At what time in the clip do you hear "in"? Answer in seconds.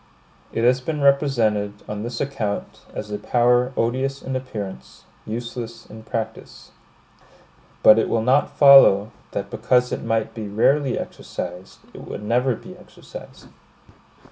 4.23-4.35, 5.85-6.01